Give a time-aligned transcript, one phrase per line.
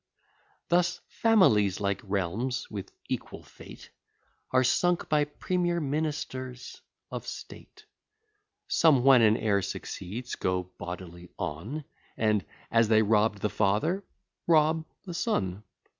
[0.69, 3.91] Thus families, like realms, with equal fate,
[4.49, 6.81] Are sunk by premier ministers
[7.11, 7.85] of state.
[8.67, 11.83] Some, when an heir succeeds, go bodily on,
[12.17, 14.03] And, as they robb'd the father,
[14.47, 15.61] rob the son.